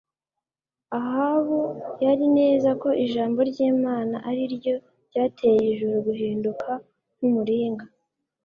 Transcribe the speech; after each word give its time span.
Ahabu 0.99 1.59
yari 2.05 2.25
neza 2.37 2.69
ko 2.81 2.89
ijambo 3.03 3.39
ryImana 3.49 4.15
ari 4.29 4.43
ryo 4.55 4.75
ryateye 5.07 5.63
ijuru 5.71 5.95
guhinduka 6.07 6.71
nkumuringa 7.15 7.85